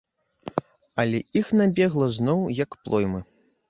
[1.03, 3.19] Але іх набегла зноў як плоймы.